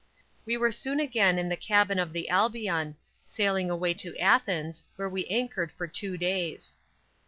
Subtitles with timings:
[0.47, 2.95] We were soon again in the cabin of the Albion,
[3.27, 6.75] sailing away to Athens, where we anchored for two days.